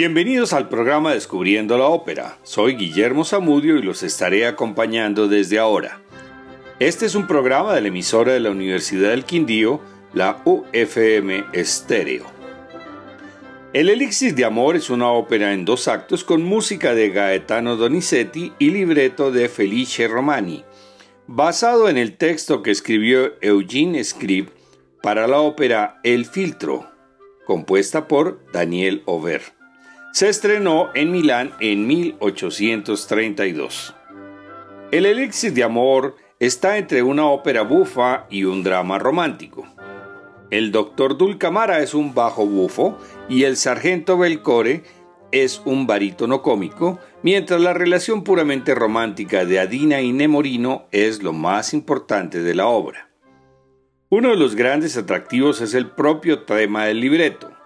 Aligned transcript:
Bienvenidos 0.00 0.54
al 0.54 0.70
programa 0.70 1.12
Descubriendo 1.12 1.76
la 1.76 1.84
Ópera. 1.84 2.38
Soy 2.42 2.74
Guillermo 2.74 3.22
Zamudio 3.22 3.76
y 3.76 3.82
los 3.82 4.02
estaré 4.02 4.46
acompañando 4.46 5.28
desde 5.28 5.58
ahora. 5.58 6.00
Este 6.78 7.04
es 7.04 7.14
un 7.14 7.26
programa 7.26 7.74
de 7.74 7.82
la 7.82 7.88
emisora 7.88 8.32
de 8.32 8.40
la 8.40 8.50
Universidad 8.50 9.10
del 9.10 9.26
Quindío, 9.26 9.82
la 10.14 10.40
UFM 10.46 11.44
Estéreo. 11.52 12.24
El 13.74 13.90
Elixir 13.90 14.34
de 14.34 14.46
Amor 14.46 14.74
es 14.74 14.88
una 14.88 15.10
ópera 15.10 15.52
en 15.52 15.66
dos 15.66 15.86
actos 15.86 16.24
con 16.24 16.42
música 16.44 16.94
de 16.94 17.10
Gaetano 17.10 17.76
Donizetti 17.76 18.54
y 18.58 18.70
libreto 18.70 19.30
de 19.30 19.50
Felice 19.50 20.08
Romani, 20.08 20.64
basado 21.26 21.90
en 21.90 21.98
el 21.98 22.16
texto 22.16 22.62
que 22.62 22.70
escribió 22.70 23.34
Eugene 23.42 24.02
Scrib 24.02 24.48
para 25.02 25.26
la 25.26 25.40
ópera 25.40 26.00
El 26.04 26.24
Filtro, 26.24 26.90
compuesta 27.44 28.08
por 28.08 28.40
Daniel 28.50 29.02
Over. 29.04 29.59
Se 30.12 30.28
estrenó 30.28 30.90
en 30.94 31.12
Milán 31.12 31.52
en 31.60 31.86
1832. 31.86 33.94
El 34.90 35.06
elixir 35.06 35.52
de 35.52 35.62
amor 35.62 36.16
está 36.40 36.78
entre 36.78 37.04
una 37.04 37.26
ópera 37.26 37.62
bufa 37.62 38.26
y 38.28 38.42
un 38.42 38.64
drama 38.64 38.98
romántico. 38.98 39.68
El 40.50 40.72
doctor 40.72 41.16
Dulcamara 41.16 41.80
es 41.80 41.94
un 41.94 42.12
bajo 42.12 42.44
bufo 42.44 42.98
y 43.28 43.44
el 43.44 43.56
sargento 43.56 44.18
Belcore 44.18 44.82
es 45.30 45.62
un 45.64 45.86
barítono 45.86 46.42
cómico, 46.42 46.98
mientras 47.22 47.60
la 47.60 47.72
relación 47.72 48.24
puramente 48.24 48.74
romántica 48.74 49.44
de 49.44 49.60
Adina 49.60 50.00
y 50.00 50.12
Nemorino 50.12 50.86
es 50.90 51.22
lo 51.22 51.32
más 51.32 51.72
importante 51.72 52.42
de 52.42 52.56
la 52.56 52.66
obra. 52.66 53.10
Uno 54.08 54.30
de 54.30 54.36
los 54.36 54.56
grandes 54.56 54.96
atractivos 54.96 55.60
es 55.60 55.72
el 55.72 55.88
propio 55.88 56.42
tema 56.42 56.86
del 56.86 56.98
libreto. 56.98 57.59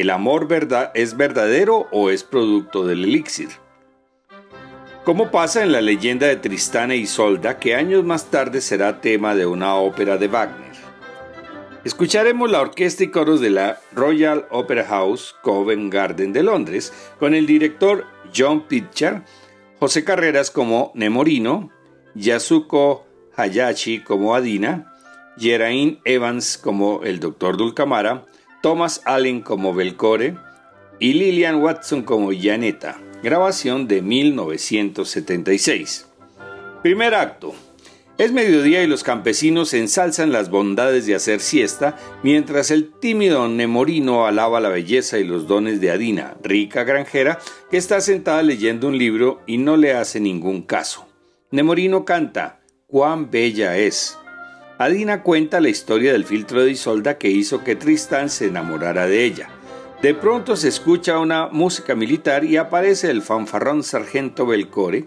¿El 0.00 0.08
amor 0.08 0.48
es 0.94 1.18
verdadero 1.18 1.86
o 1.92 2.08
es 2.08 2.24
producto 2.24 2.86
del 2.86 3.04
elixir? 3.04 3.50
Como 5.04 5.30
pasa 5.30 5.62
en 5.62 5.72
la 5.72 5.82
leyenda 5.82 6.26
de 6.26 6.36
Tristán 6.36 6.90
e 6.90 6.96
Isolda, 6.96 7.58
que 7.58 7.74
años 7.74 8.02
más 8.02 8.30
tarde 8.30 8.62
será 8.62 9.02
tema 9.02 9.34
de 9.34 9.44
una 9.44 9.74
ópera 9.74 10.16
de 10.16 10.28
Wagner. 10.28 10.72
Escucharemos 11.84 12.50
la 12.50 12.62
orquesta 12.62 13.04
y 13.04 13.08
coros 13.08 13.42
de 13.42 13.50
la 13.50 13.78
Royal 13.92 14.46
Opera 14.50 14.86
House 14.86 15.36
Covent 15.42 15.92
Garden 15.92 16.32
de 16.32 16.44
Londres 16.44 16.94
con 17.18 17.34
el 17.34 17.44
director 17.44 18.06
John 18.34 18.62
Pitcher, 18.68 19.20
José 19.80 20.02
Carreras 20.02 20.50
como 20.50 20.92
Nemorino, 20.94 21.68
Yasuko 22.14 23.04
Hayashi 23.36 24.02
como 24.02 24.34
Adina, 24.34 24.94
Geraint 25.36 26.00
Evans 26.06 26.56
como 26.56 27.02
el 27.02 27.20
Dr. 27.20 27.58
Dulcamara, 27.58 28.24
Thomas 28.62 29.00
Allen 29.06 29.40
como 29.40 29.74
Belcore 29.74 30.36
y 30.98 31.14
Lillian 31.14 31.62
Watson 31.62 32.02
como 32.02 32.30
Janetta, 32.32 32.98
grabación 33.22 33.88
de 33.88 34.02
1976. 34.02 36.06
Primer 36.82 37.14
acto. 37.14 37.54
Es 38.18 38.32
mediodía 38.32 38.82
y 38.82 38.86
los 38.86 39.02
campesinos 39.02 39.72
ensalzan 39.72 40.30
las 40.30 40.50
bondades 40.50 41.06
de 41.06 41.14
hacer 41.14 41.40
siesta, 41.40 41.96
mientras 42.22 42.70
el 42.70 42.92
tímido 42.92 43.48
Nemorino 43.48 44.26
alaba 44.26 44.60
la 44.60 44.68
belleza 44.68 45.18
y 45.18 45.24
los 45.24 45.46
dones 45.46 45.80
de 45.80 45.90
Adina, 45.90 46.36
rica 46.42 46.84
granjera, 46.84 47.38
que 47.70 47.78
está 47.78 48.02
sentada 48.02 48.42
leyendo 48.42 48.88
un 48.88 48.98
libro 48.98 49.40
y 49.46 49.56
no 49.56 49.78
le 49.78 49.94
hace 49.94 50.20
ningún 50.20 50.60
caso. 50.60 51.08
Nemorino 51.50 52.04
canta, 52.04 52.60
cuán 52.86 53.30
bella 53.30 53.78
es. 53.78 54.18
Adina 54.80 55.22
cuenta 55.22 55.60
la 55.60 55.68
historia 55.68 56.12
del 56.12 56.24
filtro 56.24 56.64
de 56.64 56.70
Isolda 56.70 57.18
que 57.18 57.28
hizo 57.28 57.62
que 57.62 57.76
Tristán 57.76 58.30
se 58.30 58.46
enamorara 58.46 59.06
de 59.06 59.26
ella. 59.26 59.50
De 60.00 60.14
pronto 60.14 60.56
se 60.56 60.68
escucha 60.68 61.18
una 61.18 61.48
música 61.48 61.94
militar 61.94 62.44
y 62.44 62.56
aparece 62.56 63.10
el 63.10 63.20
fanfarrón 63.20 63.82
sargento 63.82 64.46
Belcore 64.46 65.06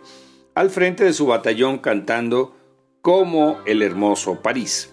al 0.54 0.70
frente 0.70 1.06
de 1.06 1.14
su 1.14 1.26
batallón 1.26 1.80
cantando 1.80 2.56
como 3.02 3.62
el 3.66 3.82
hermoso 3.82 4.44
París. 4.44 4.93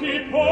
Keep 0.00 0.32
ti 0.32 0.51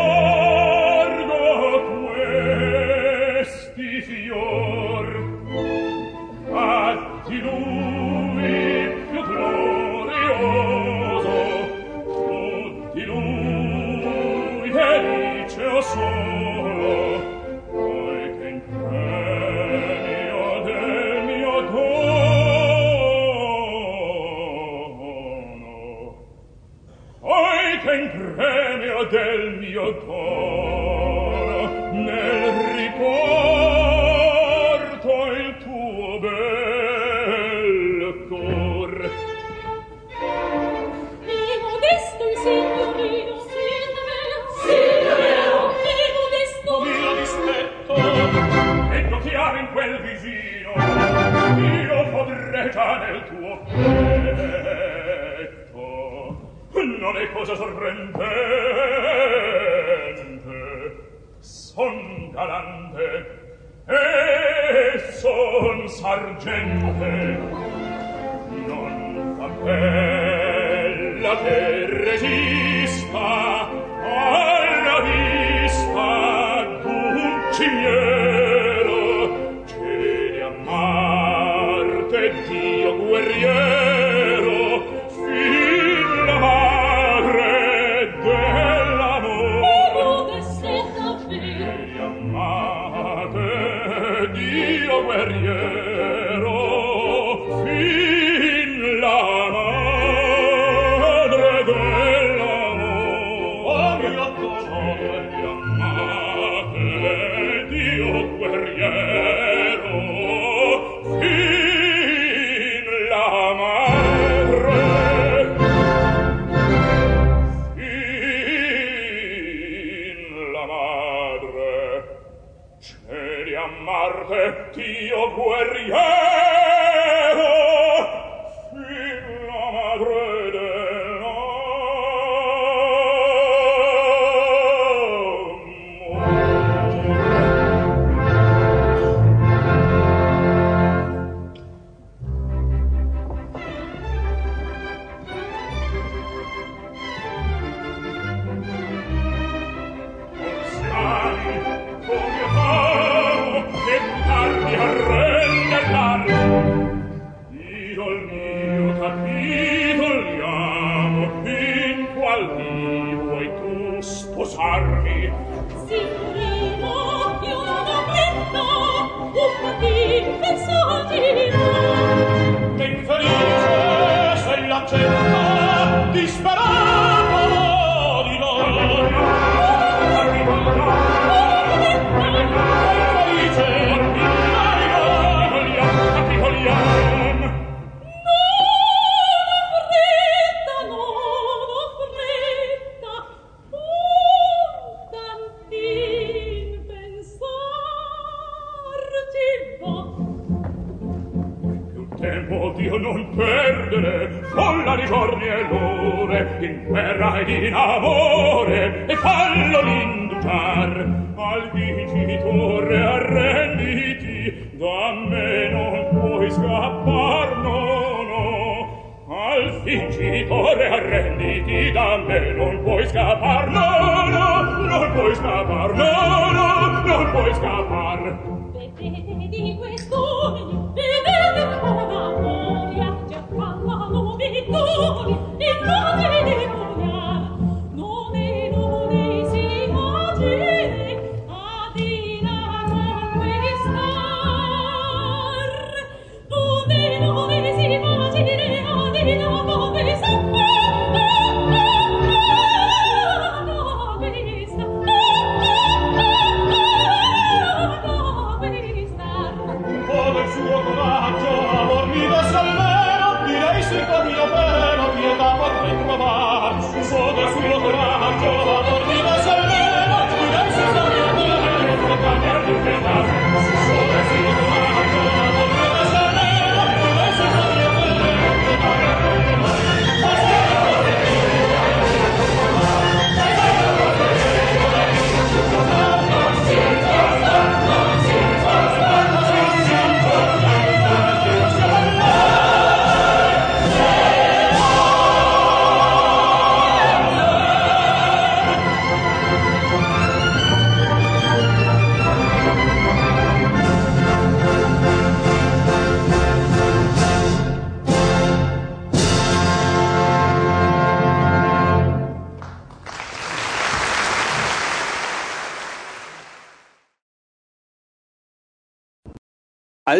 Baby, 228.30 229.78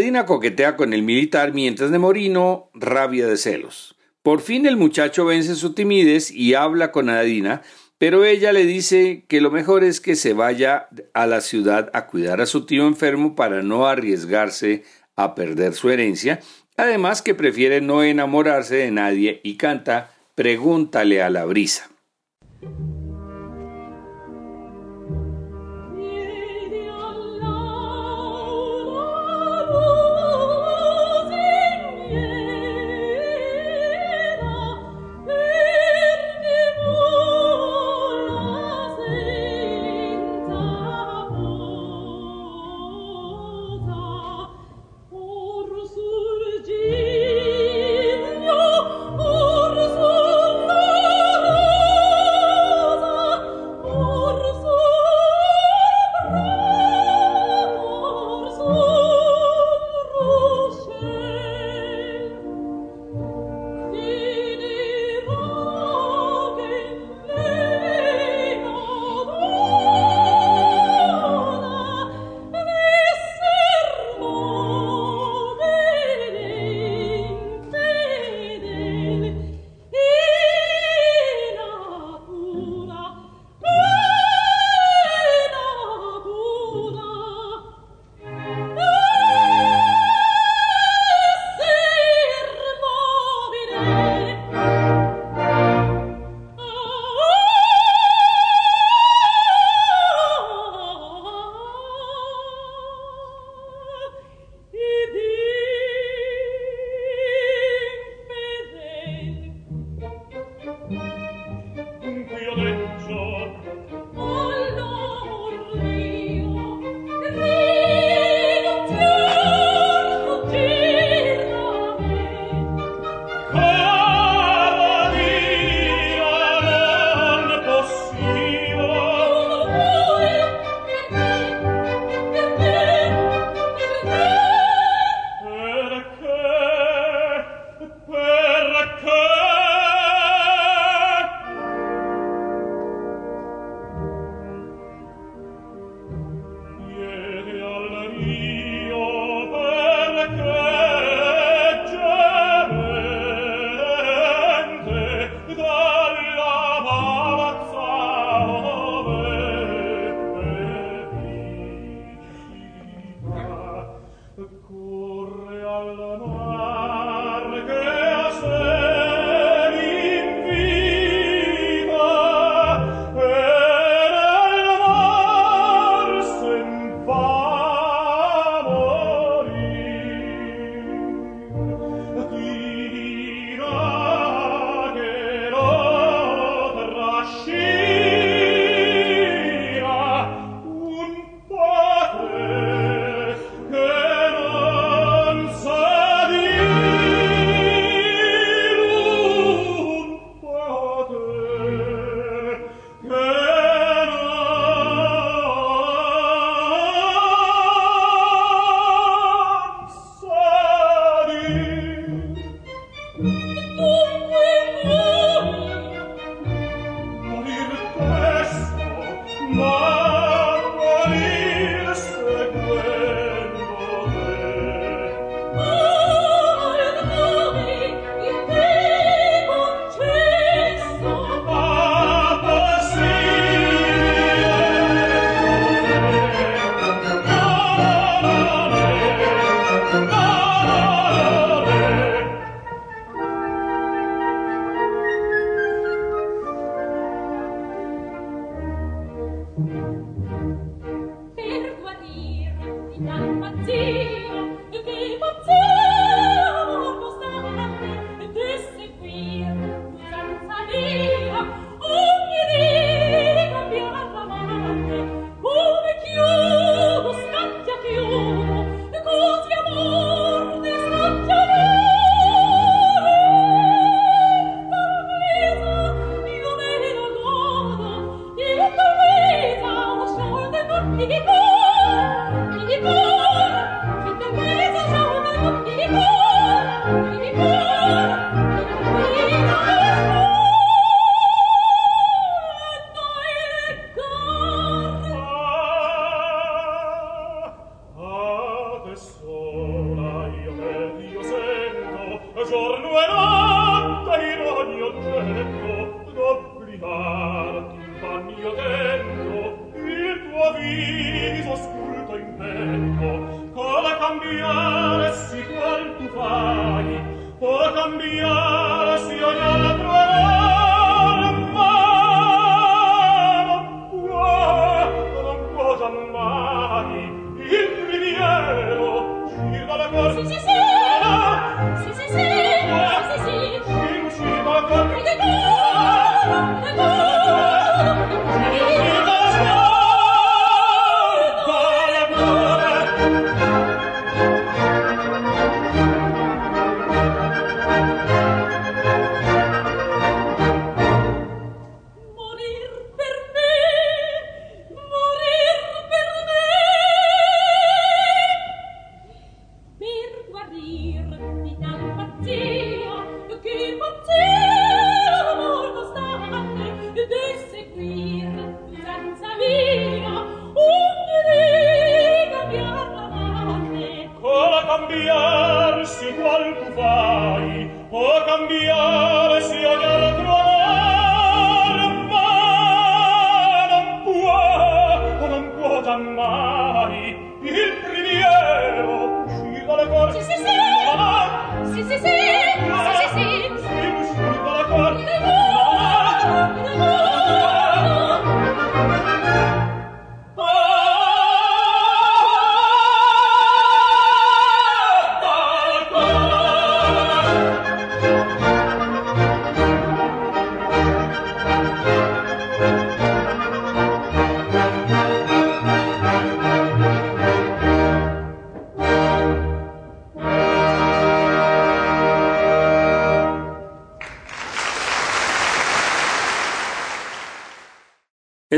Adina 0.01 0.25
coquetea 0.25 0.77
con 0.77 0.95
el 0.95 1.03
militar 1.03 1.53
mientras 1.53 1.91
Nemorino 1.91 2.71
rabia 2.73 3.27
de 3.27 3.37
celos. 3.37 3.97
Por 4.23 4.41
fin 4.41 4.65
el 4.65 4.79
muchacho 4.79 5.27
vence 5.27 5.55
su 5.57 5.75
timidez 5.75 6.31
y 6.31 6.55
habla 6.55 6.91
con 6.91 7.11
Adina, 7.11 7.61
pero 7.99 8.25
ella 8.25 8.51
le 8.51 8.65
dice 8.65 9.27
que 9.29 9.43
lo 9.43 9.51
mejor 9.51 9.85
es 9.85 10.01
que 10.01 10.17
se 10.17 10.33
vaya 10.33 10.89
a 11.13 11.27
la 11.27 11.43
ciudad 11.43 11.91
a 11.93 12.07
cuidar 12.07 12.41
a 12.41 12.47
su 12.47 12.65
tío 12.65 12.87
enfermo 12.87 13.37
para 13.37 13.61
no 13.63 13.87
arriesgarse 13.87 14.85
a 15.17 15.35
perder 15.35 15.75
su 15.75 15.91
herencia, 15.91 16.41
además 16.79 17.21
que 17.21 17.35
prefiere 17.35 17.83
no 17.83 18.03
enamorarse 18.03 18.77
de 18.77 18.91
nadie 18.91 19.43
y 19.45 19.59
canta 19.59 20.15
Pregúntale 20.35 21.21
a 21.21 21.29
la 21.29 21.45
brisa. 21.45 21.91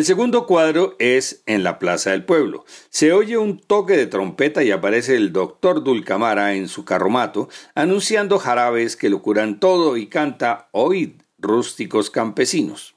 El 0.03 0.07
segundo 0.07 0.49
cuadro 0.49 0.97
es 0.99 1.45
en 1.47 1.63
la 1.63 1.79
Plaza 1.79 2.11
del 2.11 2.25
Pueblo. 2.25 2.65
Se 2.91 3.13
oye 3.13 3.39
un 3.39 3.61
toque 3.61 3.97
de 3.97 4.09
trompeta 4.09 4.65
y 4.65 4.73
aparece 4.73 5.15
el 5.15 5.33
doctor 5.33 5.85
Dulcamara 5.85 6.57
en 6.57 6.67
su 6.67 6.85
carromato, 6.85 7.49
anunciando 7.77 8.41
jarabes 8.41 8.97
que 8.97 9.09
lo 9.09 9.23
curan 9.23 9.61
todo 9.61 9.97
y 9.97 10.09
canta 10.09 10.69
Oíd, 10.73 11.23
rústicos 11.39 12.11
campesinos. 12.11 12.97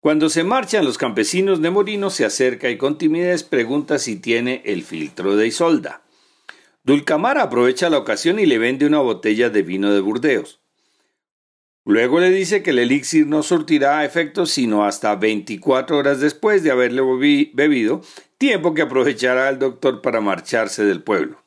Cuando 0.00 0.28
se 0.28 0.42
marchan 0.42 0.84
los 0.84 0.98
campesinos, 0.98 1.60
Nemorino 1.60 2.10
se 2.10 2.24
acerca 2.24 2.70
y 2.70 2.76
con 2.76 2.98
timidez 2.98 3.44
pregunta 3.44 4.00
si 4.00 4.16
tiene 4.16 4.62
el 4.64 4.82
filtro 4.82 5.36
de 5.36 5.46
Isolda. 5.46 6.02
Dulcamara 6.82 7.44
aprovecha 7.44 7.88
la 7.88 7.98
ocasión 7.98 8.40
y 8.40 8.46
le 8.46 8.58
vende 8.58 8.84
una 8.84 8.98
botella 8.98 9.48
de 9.48 9.62
vino 9.62 9.92
de 9.92 10.00
Burdeos. 10.00 10.58
Luego 11.86 12.18
le 12.18 12.30
dice 12.30 12.64
que 12.64 12.70
el 12.70 12.80
elixir 12.80 13.28
no 13.28 13.44
surtirá 13.44 14.04
efecto 14.04 14.44
sino 14.44 14.84
hasta 14.84 15.14
24 15.14 15.96
horas 15.96 16.18
después 16.18 16.64
de 16.64 16.72
haberle 16.72 17.00
bebido, 17.54 18.02
tiempo 18.38 18.74
que 18.74 18.82
aprovechará 18.82 19.48
el 19.48 19.60
doctor 19.60 20.02
para 20.02 20.20
marcharse 20.20 20.84
del 20.84 21.04
pueblo. 21.04 21.44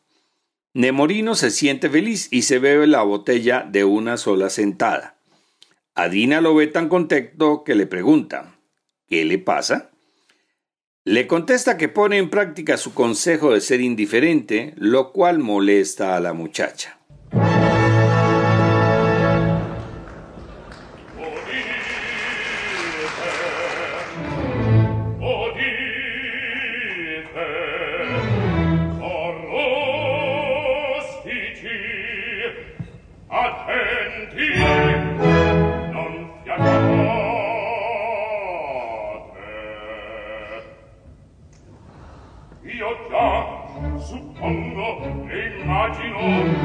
Nemorino 0.74 1.36
se 1.36 1.52
siente 1.52 1.90
feliz 1.90 2.30
y 2.32 2.44
se 2.44 2.58
bebe 2.58 2.88
la 2.88 3.02
botella 3.02 3.68
de 3.70 3.84
una 3.84 4.16
sola 4.16 4.50
sentada. 4.50 5.18
Adina 5.94 6.40
lo 6.40 6.56
ve 6.56 6.68
tan 6.68 6.88
contento 6.88 7.66
que 7.66 7.76
le 7.76 7.86
pregunta 7.86 8.56
¿Qué 9.10 9.26
le 9.26 9.40
pasa? 9.40 9.92
Le 11.04 11.28
contesta 11.28 11.76
que 11.76 11.90
pone 11.90 12.18
en 12.18 12.30
práctica 12.30 12.78
su 12.78 12.94
consejo 12.94 13.52
de 13.52 13.60
ser 13.60 13.82
indiferente, 13.82 14.74
lo 14.78 15.12
cual 15.12 15.40
molesta 15.40 16.16
a 16.16 16.22
la 16.22 16.32
muchacha. 16.32 16.98
again. 46.30 46.59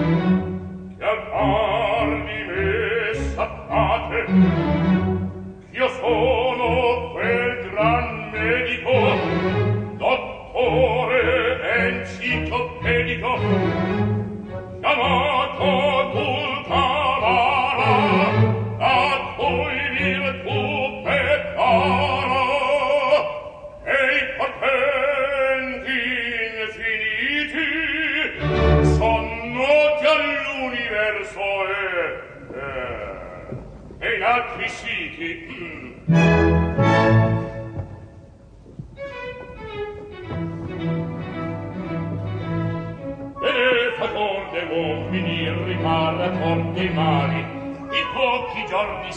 i 48.65 48.67
giorni 48.67 49.13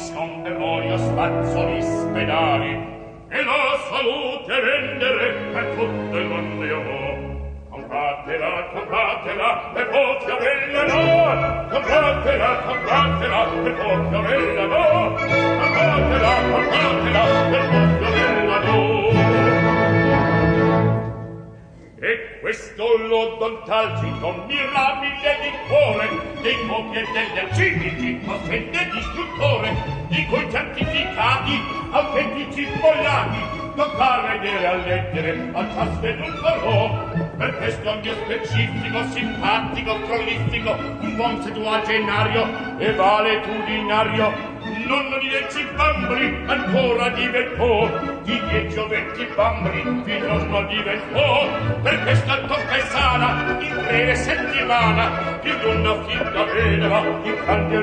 voi 0.57 0.91
a 0.91 0.97
spazzo 0.97 1.63
gli 1.69 1.81
spedali 1.81 2.73
e 3.29 3.43
la 3.43 3.79
salute 3.89 4.61
vendere 4.61 5.33
per 5.53 5.65
tutto 5.75 6.17
il 6.17 6.25
mondo 6.25 6.65
io 6.65 6.83
vo. 6.83 7.35
Compratela, 7.69 8.67
compratela 8.73 9.71
per 9.73 9.87
pochi 9.87 10.31
avrella 10.31 10.83
no. 10.83 11.67
Compratela, 11.69 12.55
compratela 12.65 13.45
per 13.63 13.73
pochi 13.73 14.15
bella 14.27 14.65
no. 14.65 15.13
Compratela, 15.13 16.33
compratela 16.51 17.23
per 17.49 17.69
pochi 17.69 17.96
crestollo 22.77 23.37
don 23.39 23.63
talcito 23.65 24.45
mirabile 24.45 25.37
di 25.41 25.51
cuore 25.67 26.09
dei 26.41 26.63
mobili 26.65 26.99
e 26.99 27.05
degli 27.11 27.37
arciviti 27.39 28.13
possente 28.23 28.89
distruttore 28.93 29.75
di 30.09 30.23
cui 30.27 30.47
certificati 30.51 31.59
autentici 31.89 32.67
pollani 32.79 33.65
non 33.73 33.89
pare 33.95 34.39
dire 34.39 34.67
a 34.67 34.75
lettere 34.75 35.49
al 35.53 35.73
tasto 35.73 36.13
non 36.13 36.39
farò 36.41 37.25
per 37.37 37.57
questo 37.57 37.99
mio 38.01 38.13
specifico 38.23 39.03
simpatico 39.09 39.99
prolifico 40.01 40.71
un 40.99 41.15
buon 41.15 41.41
seduagenario 41.41 42.77
e 42.77 42.93
valetudinario. 42.93 44.55
Non 44.87 45.19
dire 45.19 45.47
ci 45.51 45.65
bambri 45.75 46.43
ancora 46.47 47.09
di 47.09 47.27
vettor 47.27 48.16
di 48.27 48.37
dieci 48.49 48.77
o 48.77 48.87
venti 48.87 49.25
bambini 49.35 50.03
il 50.05 50.23
nostro 50.25 50.65
diventò 50.67 51.47
per 51.81 52.03
questa 52.03 52.35
tocca 52.41 52.75
e 52.75 52.81
sana 52.81 53.57
in 53.61 53.73
breve 53.85 54.15
settimana 54.15 55.39
di 55.41 55.49
una 55.49 56.03
fitta 56.03 56.43
vedova 56.43 56.99
in 57.23 57.35
grande 57.45 57.79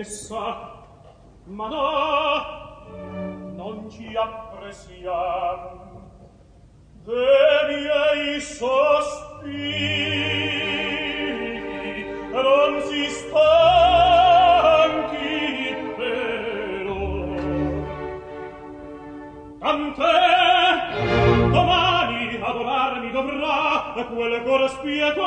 stessa, 0.03 0.83
ma 1.45 1.69
no, 1.69 3.53
non 3.55 3.89
ci 3.89 4.13
appresiam 4.13 5.79
de 7.05 7.13
miei 7.69 8.41
sospiri, 8.41 9.53
non 12.29 12.81
si 12.81 13.05
stanchi 13.07 13.37
però. 15.95 17.23
Tant'è, 19.59 20.91
domani 21.51 22.37
adorarmi 22.41 23.11
dovrà 23.11 23.93
quel 24.13 24.43
cor 24.43 24.69
spietato, 24.71 25.23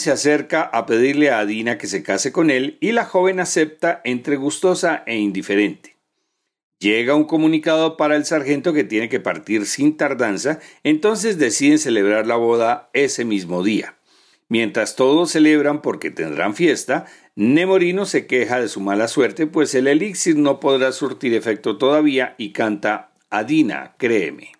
se 0.00 0.10
acerca 0.10 0.62
a 0.62 0.86
pedirle 0.86 1.30
a 1.30 1.38
Adina 1.38 1.78
que 1.78 1.86
se 1.86 2.02
case 2.02 2.32
con 2.32 2.50
él 2.50 2.76
y 2.80 2.90
la 2.90 3.04
joven 3.04 3.38
acepta 3.38 4.00
entre 4.04 4.34
gustosa 4.34 5.04
e 5.06 5.16
indiferente. 5.16 5.96
Llega 6.80 7.14
un 7.14 7.24
comunicado 7.24 7.96
para 7.96 8.16
el 8.16 8.24
sargento 8.24 8.72
que 8.72 8.84
tiene 8.84 9.08
que 9.08 9.20
partir 9.20 9.66
sin 9.66 9.96
tardanza, 9.96 10.60
entonces 10.82 11.38
deciden 11.38 11.78
celebrar 11.78 12.26
la 12.26 12.36
boda 12.36 12.88
ese 12.94 13.24
mismo 13.24 13.62
día. 13.62 13.96
Mientras 14.48 14.96
todos 14.96 15.30
celebran 15.30 15.82
porque 15.82 16.10
tendrán 16.10 16.56
fiesta, 16.56 17.06
Nemorino 17.36 18.06
se 18.06 18.26
queja 18.26 18.60
de 18.60 18.68
su 18.68 18.80
mala 18.80 19.06
suerte, 19.06 19.46
pues 19.46 19.74
el 19.74 19.86
elixir 19.86 20.36
no 20.36 20.58
podrá 20.58 20.90
surtir 20.92 21.34
efecto 21.34 21.78
todavía 21.78 22.34
y 22.38 22.52
canta 22.52 23.12
Adina, 23.28 23.94
créeme. 23.96 24.59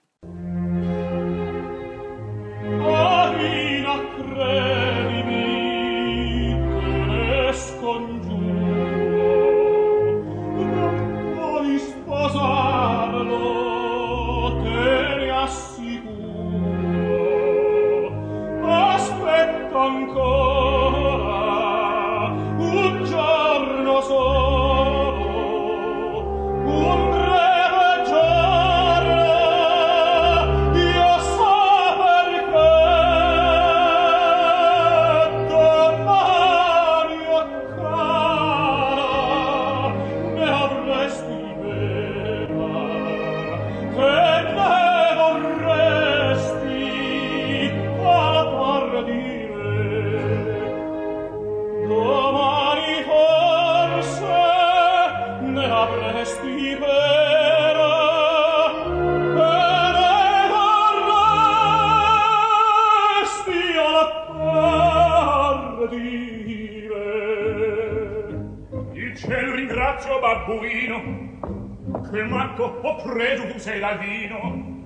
manco 72.31 72.79
ho 72.83 72.95
preso 73.03 73.47
tu 73.47 73.59
sei 73.59 73.81
dal 73.81 73.99
vino. 73.99 74.79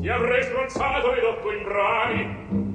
Ti 0.00 0.08
avrei 0.08 0.42
stronzato 0.42 1.14
ed 1.14 1.24
otto 1.24 1.52
in 1.52 1.62
brani 1.62 2.66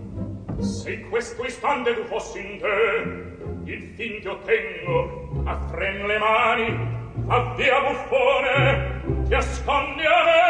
se 0.63 0.93
in 0.93 1.09
questo 1.09 1.43
istante 1.43 1.93
tu 1.93 2.03
fossi 2.03 2.39
in 2.39 2.59
te 2.59 3.71
il 3.71 3.83
fin 3.95 4.21
che 4.21 4.29
ottengo 4.29 5.41
a 5.45 5.57
fren 5.69 6.05
le 6.05 6.17
mani 6.17 6.77
va 7.25 7.53
via 7.55 7.79
buffone 7.81 9.01
ti 9.27 9.33
ascondi 9.33 10.03
a 10.05 10.23
me. 10.25 10.41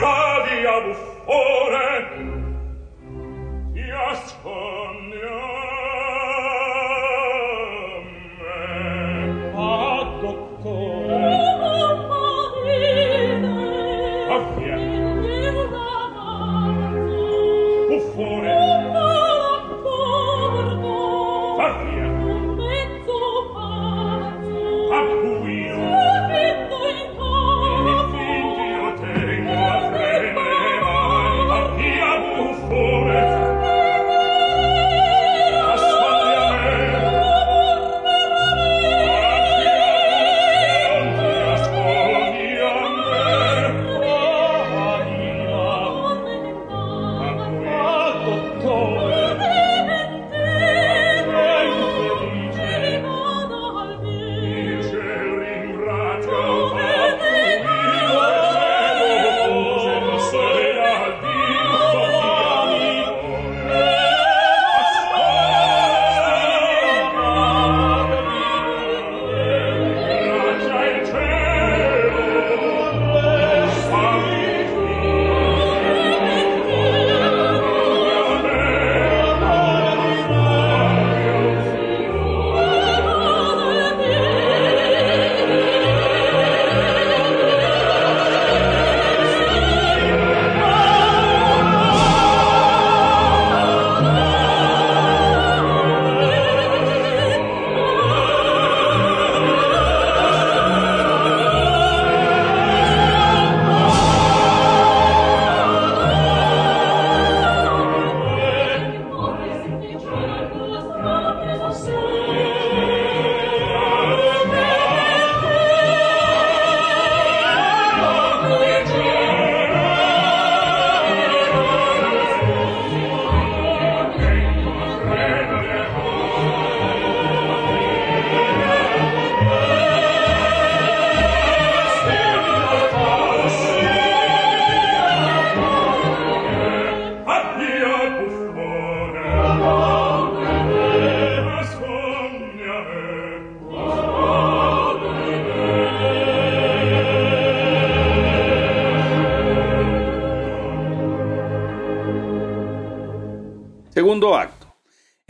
Va 0.00 0.44
via 0.48 0.80
buffone 0.80 1.90
ti 3.72 3.90
ascondi 3.90 5.20
a 5.22 5.30
me 5.30 5.41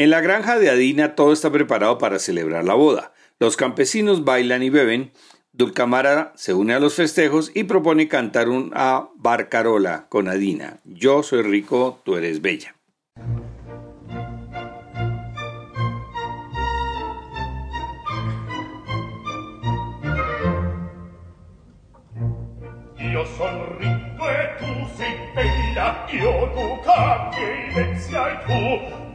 En 0.02 0.10
la 0.10 0.20
granja 0.20 0.58
de 0.58 0.68
Adina 0.68 1.14
todo 1.14 1.32
está 1.32 1.52
preparado 1.52 1.98
para 1.98 2.18
celebrar 2.18 2.64
la 2.64 2.74
boda. 2.74 3.12
Los 3.38 3.56
campesinos 3.56 4.24
bailan 4.24 4.64
y 4.64 4.68
beben. 4.68 5.12
Dulcamara 5.52 6.32
se 6.34 6.54
une 6.54 6.74
a 6.74 6.80
los 6.80 6.94
festejos 6.94 7.52
y 7.54 7.62
propone 7.62 8.08
cantar 8.08 8.48
una 8.48 9.10
barcarola 9.14 10.06
con 10.08 10.26
Adina. 10.26 10.80
Yo 10.84 11.22
soy 11.22 11.42
rico, 11.42 12.00
tú 12.02 12.16
eres 12.16 12.42
bella. 12.42 12.74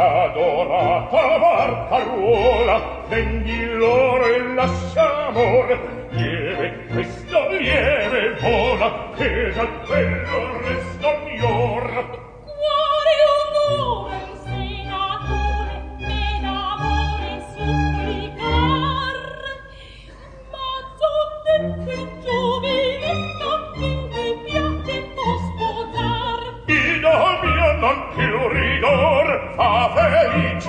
adorata 0.00 1.38
barcaruola 1.38 3.04
vendi 3.08 3.64
l'oro 3.66 4.24
e 4.24 4.54
lascia 4.54 5.30
lieve 6.10 6.86
questo 6.90 7.48
lieve 7.50 8.34
vola 8.40 9.10
che 9.14 9.52
da 9.54 9.66
quello 9.86 10.58
resta. 10.62 10.89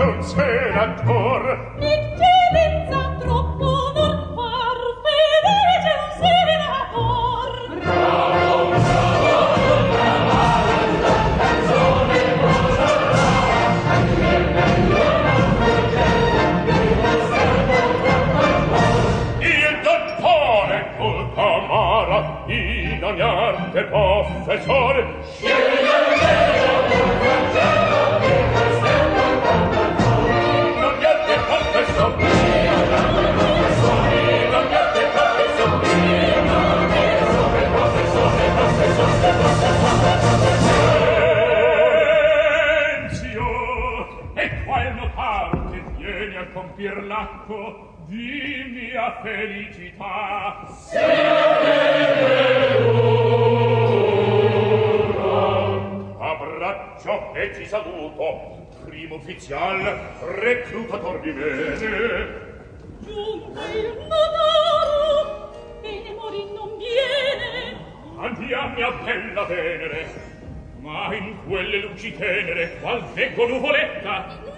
schutz, 0.01 0.35
Henator, 0.35 1.70
felicità. 49.21 50.67
Siate 50.89 51.71
ora 55.15 56.17
abbraccio 56.19 57.33
e 57.33 57.53
ci 57.55 57.65
saluto 57.65 58.67
primo 58.85 59.15
ufficial 59.15 59.99
reclutator 60.21 61.19
di 61.21 61.31
bene 61.31 62.49
giunta 63.03 63.61
il 63.73 63.97
madaro 64.07 65.53
e 65.81 66.15
morin 66.15 66.53
non 66.53 66.77
viene. 66.77 67.77
Andiamo, 68.17 68.75
mia 68.75 68.91
bella 68.91 69.43
venere 69.45 70.29
ma 70.79 71.13
in 71.13 71.35
quelle 71.45 71.81
luci 71.81 72.15
tenere 72.17 72.79
qual 72.79 73.03
veggo 73.13 73.47
nuvoletta 73.47 74.50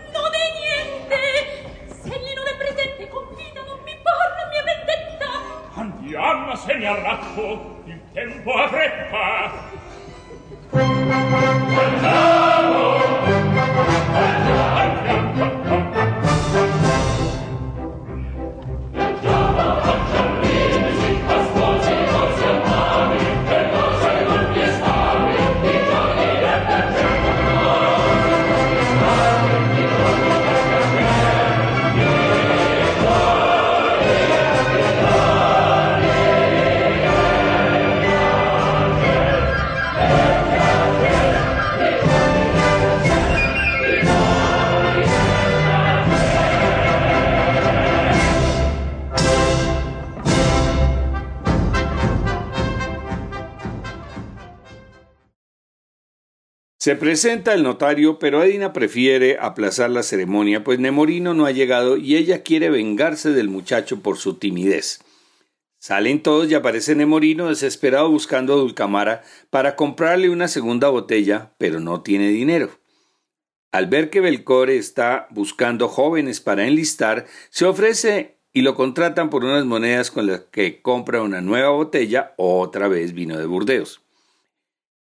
ma 6.54 6.60
se 6.60 6.76
mi 6.76 6.86
arracco 6.86 7.82
il 7.86 8.00
tempo 8.13 8.54
a 8.54 8.68
fretta 8.68 9.52
andiamo 11.80 13.23
Se 56.84 56.98
presenta 56.98 57.54
el 57.54 57.64
notario, 57.64 58.20
pero 58.20 58.44
Edina 58.44 58.74
prefiere 58.74 59.38
aplazar 59.40 59.90
la 59.90 60.04
ceremonia, 60.04 60.66
pues 60.66 60.80
Nemorino 60.80 61.34
no 61.34 61.46
ha 61.46 61.52
llegado 61.52 61.96
y 61.96 62.18
ella 62.18 62.44
quiere 62.44 62.70
vengarse 62.70 63.32
del 63.32 63.48
muchacho 63.48 64.02
por 64.02 64.18
su 64.18 64.34
timidez. 64.34 65.00
Salen 65.80 66.22
todos 66.22 66.52
y 66.52 66.56
aparece 66.56 66.94
Nemorino 66.94 67.48
desesperado 67.48 68.10
buscando 68.10 68.52
a 68.52 68.58
Dulcamara 68.58 69.24
para 69.50 69.78
comprarle 69.78 70.30
una 70.30 70.50
segunda 70.50 70.90
botella, 70.90 71.54
pero 71.58 71.80
no 71.80 72.02
tiene 72.02 72.28
dinero. 72.28 72.70
Al 73.72 73.88
ver 73.88 74.10
que 74.10 74.20
Belcore 74.20 74.76
está 74.76 75.28
buscando 75.30 75.88
jóvenes 75.88 76.42
para 76.42 76.68
enlistar, 76.68 77.28
se 77.50 77.64
ofrece 77.64 78.40
y 78.52 78.62
lo 78.62 78.76
contratan 78.76 79.30
por 79.30 79.46
unas 79.46 79.64
monedas 79.64 80.12
con 80.12 80.28
las 80.28 80.42
que 80.52 80.82
compra 80.82 81.22
una 81.22 81.40
nueva 81.40 81.70
botella, 81.70 82.34
otra 82.36 82.90
vez 82.90 83.14
vino 83.14 83.38
de 83.38 83.46
Burdeos. 83.46 84.03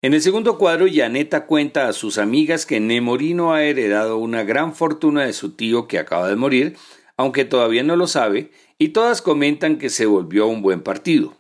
En 0.03 0.15
el 0.15 0.23
segundo 0.23 0.57
cuadro, 0.57 0.87
Janeta 0.91 1.45
cuenta 1.45 1.87
a 1.87 1.93
sus 1.93 2.17
amigas 2.17 2.65
que 2.65 2.81
Nemorino 2.81 3.53
ha 3.53 3.65
heredado 3.65 4.17
una 4.17 4.45
gran 4.45 4.75
fortuna 4.75 5.27
de 5.27 5.35
su 5.35 5.51
tío 5.51 5.89
que 5.89 5.99
acaba 5.99 6.29
de 6.29 6.37
morir, 6.37 6.77
aunque 7.19 7.45
todavía 7.45 7.83
no 7.83 7.97
lo 7.97 8.07
sabe, 8.07 8.51
y 8.79 8.89
todas 8.89 9.21
comentan 9.21 9.77
que 9.77 9.91
se 9.91 10.07
volvió 10.07 10.47
un 10.47 10.63
buen 10.63 10.81
partido. 10.81 11.37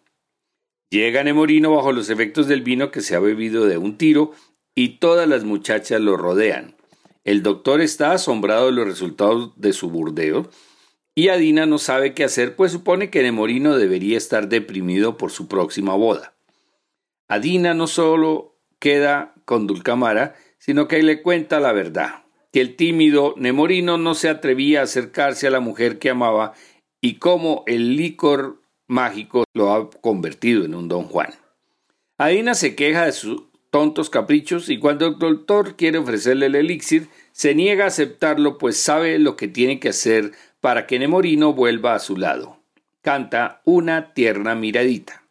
Llega 0.90 1.24
Nemorino 1.24 1.74
bajo 1.74 1.92
los 1.92 2.10
efectos 2.10 2.48
del 2.48 2.60
vino 2.60 2.90
que 2.90 3.00
se 3.00 3.14
ha 3.14 3.20
bebido 3.20 3.64
de 3.64 3.78
un 3.78 3.96
tiro 3.96 4.32
y 4.74 4.98
todas 4.98 5.26
las 5.26 5.44
muchachas 5.44 6.02
lo 6.02 6.18
rodean. 6.18 6.76
El 7.24 7.42
doctor 7.42 7.80
está 7.80 8.12
asombrado 8.12 8.66
de 8.66 8.72
los 8.72 8.86
resultados 8.86 9.52
de 9.56 9.72
su 9.72 9.88
burdeo 9.88 10.50
y 11.14 11.28
Adina 11.28 11.64
no 11.64 11.78
sabe 11.78 12.12
qué 12.12 12.24
hacer, 12.24 12.56
pues 12.56 12.72
supone 12.72 13.08
que 13.08 13.22
Nemorino 13.22 13.78
debería 13.78 14.18
estar 14.18 14.48
deprimido 14.48 15.16
por 15.16 15.30
su 15.30 15.48
próxima 15.48 15.94
boda. 15.94 16.34
Adina 17.30 17.74
no 17.74 17.86
solo 17.86 18.49
queda 18.80 19.34
con 19.44 19.68
Dulcamara, 19.68 20.34
sino 20.58 20.88
que 20.88 21.02
le 21.02 21.22
cuenta 21.22 21.60
la 21.60 21.72
verdad, 21.72 22.24
que 22.52 22.60
el 22.60 22.74
tímido 22.74 23.34
Nemorino 23.36 23.98
no 23.98 24.14
se 24.14 24.28
atrevía 24.28 24.80
a 24.80 24.84
acercarse 24.84 25.46
a 25.46 25.50
la 25.50 25.60
mujer 25.60 25.98
que 25.98 26.10
amaba 26.10 26.54
y 27.00 27.14
cómo 27.14 27.62
el 27.66 27.96
licor 27.96 28.60
mágico 28.88 29.44
lo 29.54 29.72
ha 29.72 29.88
convertido 29.90 30.64
en 30.64 30.74
un 30.74 30.88
don 30.88 31.04
Juan. 31.04 31.32
Adina 32.18 32.54
se 32.54 32.74
queja 32.74 33.06
de 33.06 33.12
sus 33.12 33.44
tontos 33.70 34.10
caprichos 34.10 34.68
y 34.68 34.78
cuando 34.78 35.06
el 35.06 35.18
doctor 35.18 35.76
quiere 35.76 35.98
ofrecerle 35.98 36.46
el 36.46 36.56
elixir, 36.56 37.08
se 37.32 37.54
niega 37.54 37.84
a 37.84 37.88
aceptarlo 37.88 38.58
pues 38.58 38.76
sabe 38.76 39.18
lo 39.18 39.36
que 39.36 39.48
tiene 39.48 39.78
que 39.78 39.90
hacer 39.90 40.32
para 40.60 40.86
que 40.86 40.98
Nemorino 40.98 41.54
vuelva 41.54 41.94
a 41.94 42.00
su 42.00 42.16
lado. 42.16 42.58
Canta 43.00 43.62
una 43.64 44.12
tierna 44.12 44.54
miradita. 44.54 45.22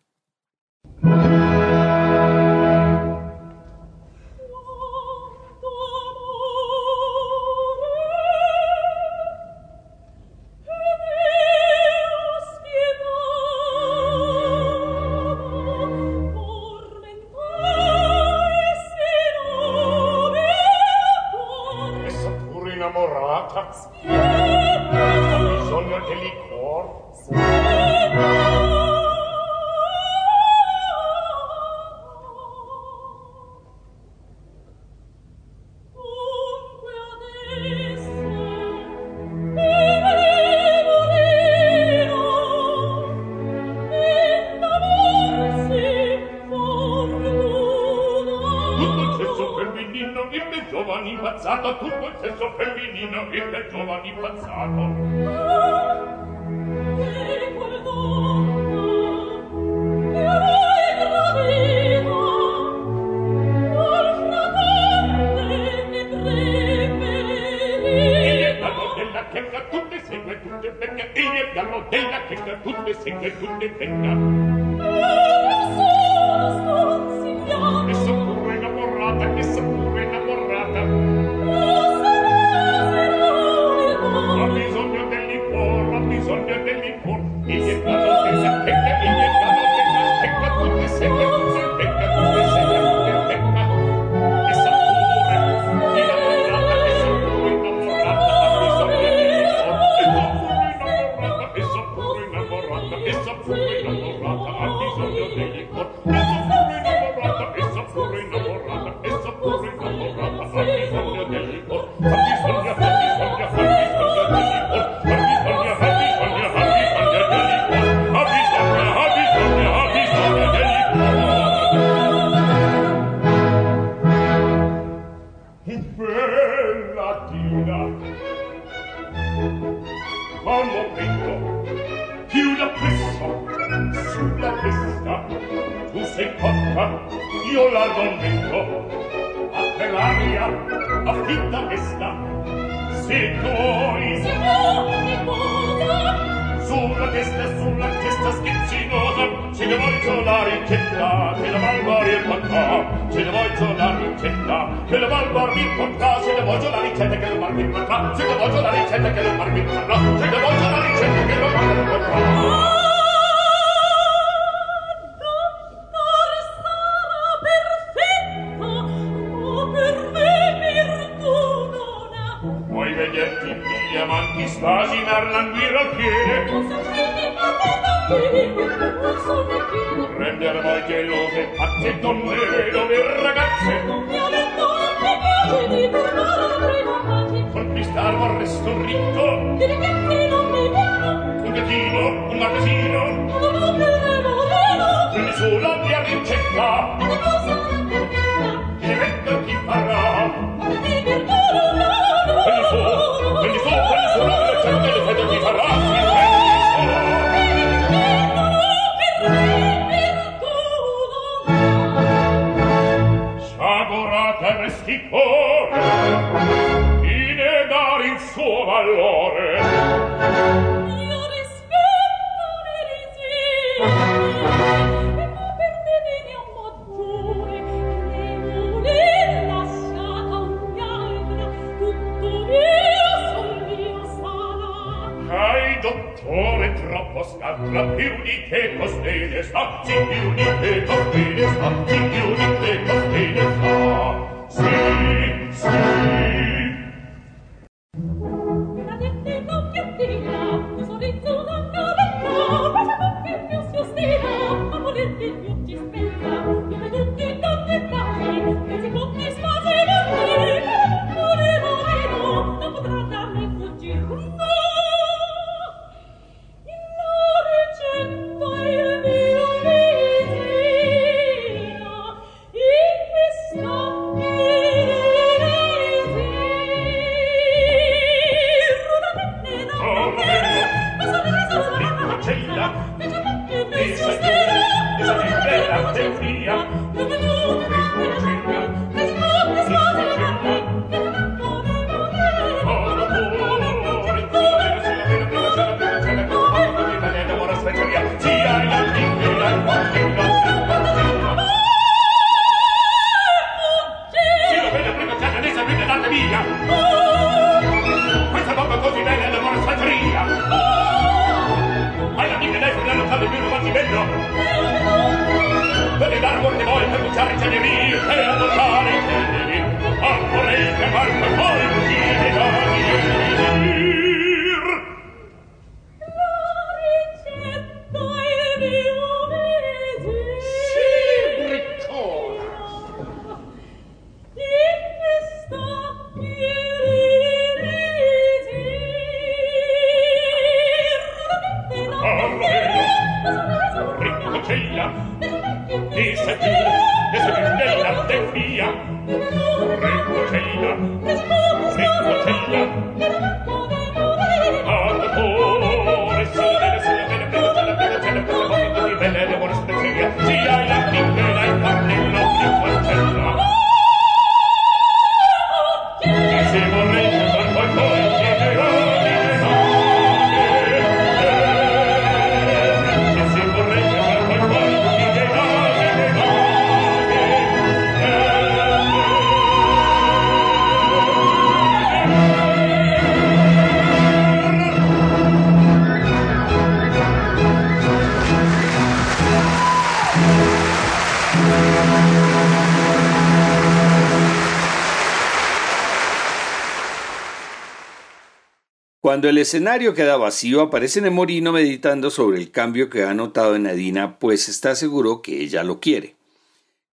Cuando 399.19 399.31
el 399.31 399.37
escenario 399.39 399.93
queda 399.93 400.15
vacío, 400.15 400.61
aparece 400.61 401.01
Nemorino 401.01 401.51
meditando 401.51 402.09
sobre 402.09 402.37
el 402.37 402.51
cambio 402.51 402.89
que 402.89 403.03
ha 403.03 403.13
notado 403.13 403.57
en 403.57 403.63
Nadina, 403.63 404.17
pues 404.17 404.47
está 404.47 404.75
seguro 404.75 405.21
que 405.21 405.41
ella 405.41 405.65
lo 405.65 405.81
quiere. 405.81 406.15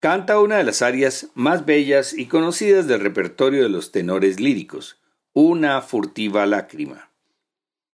Canta 0.01 0.41
una 0.41 0.57
de 0.57 0.64
las 0.64 0.83
arias 0.83 1.29
más 1.35 1.64
bellas 1.66 2.14
y 2.14 2.27
conocidas 2.27 2.89
del 2.89 2.99
repertorio 2.99 3.62
de 3.62 3.68
los 3.68 3.93
tenores 3.93 4.41
líricos, 4.41 4.99
Una 5.35 5.81
furtiva 5.83 6.47
lágrima. 6.47 7.11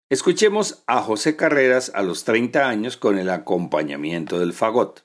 Escuchemos 0.09 0.83
a 0.87 1.03
José 1.03 1.37
Carreras 1.37 1.93
a 1.95 2.03
los 2.03 2.25
30 2.25 2.67
años 2.67 2.97
con 2.97 3.19
el 3.19 3.29
acompañamiento 3.29 4.39
del 4.39 4.55
fagot. 4.55 5.05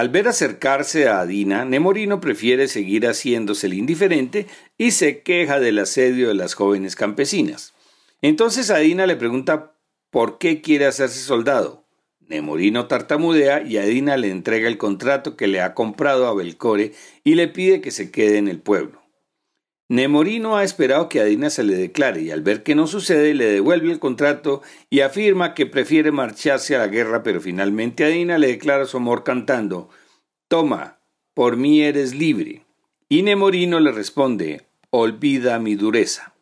Al 0.00 0.08
ver 0.08 0.28
acercarse 0.28 1.08
a 1.08 1.20
Adina, 1.20 1.66
Nemorino 1.66 2.22
prefiere 2.22 2.68
seguir 2.68 3.06
haciéndose 3.06 3.66
el 3.66 3.74
indiferente 3.74 4.46
y 4.78 4.92
se 4.92 5.20
queja 5.20 5.60
del 5.60 5.78
asedio 5.78 6.28
de 6.28 6.34
las 6.34 6.54
jóvenes 6.54 6.96
campesinas. 6.96 7.74
Entonces 8.22 8.70
Adina 8.70 9.06
le 9.06 9.16
pregunta 9.16 9.74
por 10.08 10.38
qué 10.38 10.62
quiere 10.62 10.86
hacerse 10.86 11.20
soldado. 11.20 11.84
Nemorino 12.28 12.86
tartamudea 12.86 13.60
y 13.60 13.76
Adina 13.76 14.16
le 14.16 14.30
entrega 14.30 14.68
el 14.68 14.78
contrato 14.78 15.36
que 15.36 15.48
le 15.48 15.60
ha 15.60 15.74
comprado 15.74 16.28
a 16.28 16.34
Belcore 16.34 16.94
y 17.22 17.34
le 17.34 17.48
pide 17.48 17.82
que 17.82 17.90
se 17.90 18.10
quede 18.10 18.38
en 18.38 18.48
el 18.48 18.58
pueblo. 18.58 18.99
Nemorino 19.90 20.56
ha 20.56 20.62
esperado 20.62 21.08
que 21.08 21.18
Adina 21.18 21.50
se 21.50 21.64
le 21.64 21.74
declare 21.74 22.22
y 22.22 22.30
al 22.30 22.42
ver 22.42 22.62
que 22.62 22.76
no 22.76 22.86
sucede 22.86 23.34
le 23.34 23.46
devuelve 23.46 23.90
el 23.90 23.98
contrato 23.98 24.62
y 24.88 25.00
afirma 25.00 25.52
que 25.52 25.66
prefiere 25.66 26.12
marcharse 26.12 26.76
a 26.76 26.78
la 26.78 26.86
guerra, 26.86 27.24
pero 27.24 27.40
finalmente 27.40 28.04
Adina 28.04 28.38
le 28.38 28.46
declara 28.46 28.86
su 28.86 28.98
amor 28.98 29.24
cantando 29.24 29.88
Toma, 30.46 31.00
por 31.34 31.56
mí 31.56 31.82
eres 31.82 32.14
libre. 32.14 32.62
Y 33.08 33.22
Nemorino 33.22 33.80
le 33.80 33.90
responde 33.90 34.62
Olvida 34.90 35.58
mi 35.58 35.74
dureza. 35.74 36.34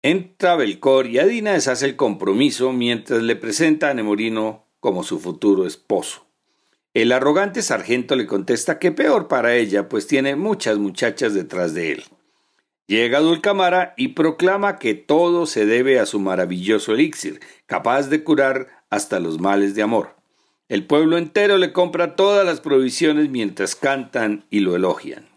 Entra 0.00 0.56
Belcor 0.56 1.08
y 1.08 1.18
Adina 1.18 1.52
deshace 1.52 1.84
el 1.84 1.96
compromiso 1.96 2.72
mientras 2.72 3.22
le 3.22 3.36
presenta 3.36 3.90
a 3.90 3.94
Nemorino 3.94 4.64
como 4.80 5.04
su 5.04 5.18
futuro 5.18 5.66
esposo. 5.66 6.24
El 6.94 7.12
arrogante 7.12 7.60
sargento 7.60 8.16
le 8.16 8.26
contesta 8.26 8.78
que 8.78 8.90
peor 8.90 9.28
para 9.28 9.54
ella, 9.54 9.90
pues 9.90 10.06
tiene 10.06 10.34
muchas 10.34 10.78
muchachas 10.78 11.34
detrás 11.34 11.74
de 11.74 11.92
él. 11.92 12.04
Llega 12.86 13.20
Dulcamara 13.20 13.94
y 13.96 14.08
proclama 14.08 14.78
que 14.78 14.94
todo 14.94 15.46
se 15.46 15.66
debe 15.66 15.98
a 15.98 16.06
su 16.06 16.20
maravilloso 16.20 16.92
elixir, 16.92 17.40
capaz 17.66 18.08
de 18.08 18.24
curar 18.24 18.68
hasta 18.90 19.20
los 19.20 19.40
males 19.40 19.74
de 19.74 19.82
amor. 19.82 20.16
El 20.68 20.86
pueblo 20.86 21.16
entero 21.18 21.58
le 21.58 21.72
compra 21.72 22.16
todas 22.16 22.44
las 22.44 22.60
provisiones 22.60 23.28
mientras 23.30 23.76
cantan 23.76 24.44
y 24.50 24.60
lo 24.60 24.74
elogian. 24.74 25.31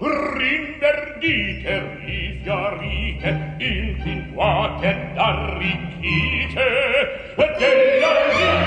rinder 0.00 0.76
Rinderdiche, 1.16 1.98
rifiorite, 2.04 3.54
infinquate, 3.58 5.10
arricchite, 5.14 6.64
della 7.36 8.12
vita. 8.30 8.65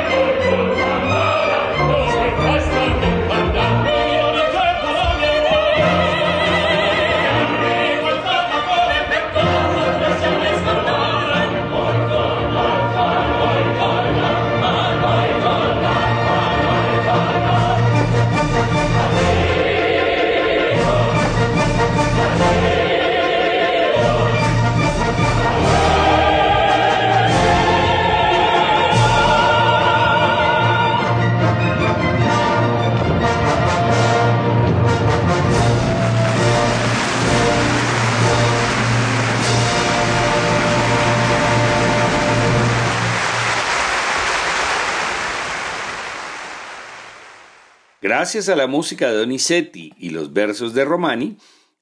Gracias 48.19 48.49
a 48.49 48.57
la 48.57 48.67
música 48.67 49.09
de 49.09 49.15
Donizetti 49.15 49.93
y 49.97 50.09
los 50.09 50.33
versos 50.33 50.73
de 50.73 50.83
Romani, 50.83 51.37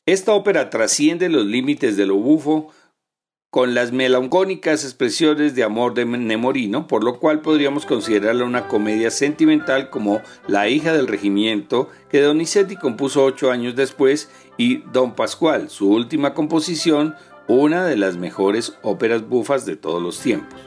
esta 0.06 0.34
ópera 0.34 0.70
trasciende 0.70 1.30
los 1.30 1.48
límites 1.48 1.98
de 1.98 2.06
lo 2.06 2.14
bufo 2.18 2.72
con 3.50 3.74
las 3.74 3.92
melancólicas 3.92 4.84
expresiones 4.84 5.56
de 5.56 5.64
amor 5.64 5.96
de 5.96 6.06
Nemorino, 6.06 6.86
por 6.86 7.04
lo 7.04 7.20
cual 7.20 7.42
podríamos 7.42 7.88
considerarla 7.88 8.46
una 8.46 8.68
comedia 8.68 9.10
sentimental 9.10 9.90
como 9.90 10.22
La 10.48 10.70
hija 10.70 10.94
del 10.94 11.08
regimiento, 11.08 11.90
que 12.08 12.22
Donizetti 12.22 12.76
compuso 12.76 13.24
ocho 13.24 13.50
años 13.50 13.76
después, 13.76 14.30
y 14.58 14.84
Don 14.92 15.16
Pascual, 15.16 15.72
su 15.72 15.90
última 15.90 16.36
composición, 16.36 17.16
una 17.48 17.84
de 17.86 17.98
las 17.98 18.16
mejores 18.16 18.78
óperas 18.84 19.28
bufas 19.28 19.66
de 19.66 19.76
todos 19.76 20.04
los 20.04 20.20
tiempos. 20.20 20.67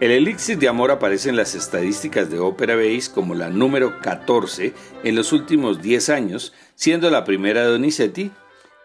El 0.00 0.10
elixir 0.10 0.58
de 0.58 0.68
amor 0.68 0.90
aparece 0.90 1.28
en 1.28 1.36
las 1.36 1.54
estadísticas 1.54 2.28
de 2.28 2.40
Opera 2.40 2.74
Base 2.74 3.10
como 3.14 3.34
la 3.34 3.48
número 3.48 4.00
14 4.00 4.74
en 5.04 5.14
los 5.14 5.32
últimos 5.32 5.80
10 5.80 6.08
años, 6.08 6.52
siendo 6.74 7.10
la 7.10 7.24
primera 7.24 7.62
de 7.62 7.68
Donizetti 7.68 8.32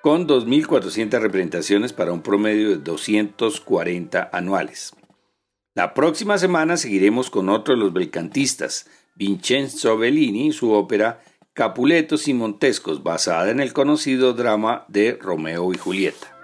con 0.03 0.27
2.400 0.27 1.19
representaciones 1.19 1.93
para 1.93 2.13
un 2.13 2.21
promedio 2.21 2.69
de 2.69 2.77
240 2.77 4.29
anuales. 4.31 4.93
La 5.73 5.93
próxima 5.93 6.37
semana 6.37 6.77
seguiremos 6.77 7.29
con 7.29 7.49
otro 7.49 7.73
de 7.73 7.79
los 7.79 7.91
belcantistas, 7.91 8.87
Vincenzo 9.15 9.97
Bellini 9.97 10.47
y 10.47 10.51
su 10.51 10.71
ópera 10.71 11.21
Capuletos 11.53 12.27
y 12.27 12.33
Montescos, 12.33 13.03
basada 13.03 13.49
en 13.49 13.59
el 13.59 13.73
conocido 13.73 14.33
drama 14.33 14.85
de 14.87 15.17
Romeo 15.19 15.73
y 15.73 15.77
Julieta. 15.77 16.37